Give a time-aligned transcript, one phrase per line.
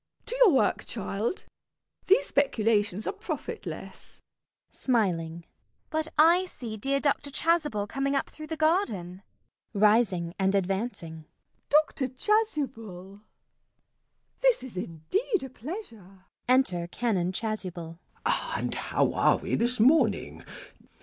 [0.25, 1.43] To your work, child,
[2.07, 4.19] these speculations are profitless.
[4.71, 4.71] CECILY.
[4.71, 5.45] [Smiling.]
[5.91, 7.29] But I see dear Dr.
[7.29, 9.17] Chasuble coming up through the garden.
[9.17, 9.79] MISS PRISM.
[9.79, 11.25] [Rising and advancing.]
[11.69, 12.07] Dr.
[12.07, 13.21] Chasuble!
[14.41, 16.25] This is indeed a pleasure.
[16.49, 17.99] [Enter Canon Chasuble.] CHASUBLE.
[18.59, 20.43] And how are we this morning?